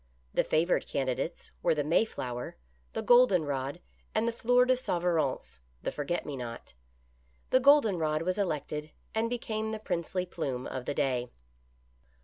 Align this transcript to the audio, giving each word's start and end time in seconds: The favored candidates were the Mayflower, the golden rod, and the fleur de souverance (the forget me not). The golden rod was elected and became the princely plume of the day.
The 0.33 0.43
favored 0.43 0.87
candidates 0.87 1.51
were 1.61 1.75
the 1.75 1.83
Mayflower, 1.83 2.57
the 2.93 3.03
golden 3.03 3.45
rod, 3.45 3.79
and 4.15 4.27
the 4.27 4.31
fleur 4.31 4.65
de 4.65 4.73
souverance 4.75 5.59
(the 5.83 5.91
forget 5.91 6.25
me 6.25 6.35
not). 6.35 6.73
The 7.51 7.59
golden 7.59 7.99
rod 7.99 8.23
was 8.23 8.39
elected 8.39 8.93
and 9.13 9.29
became 9.29 9.69
the 9.69 9.77
princely 9.79 10.25
plume 10.25 10.65
of 10.65 10.85
the 10.85 10.95
day. 10.95 11.29